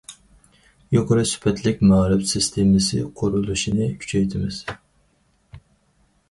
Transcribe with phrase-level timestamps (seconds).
[0.95, 4.59] يۇقىرى سۈپەتلىك مائارىپ سىستېمىسى قۇرۇلۇشىنى كۈچەيتىمىز.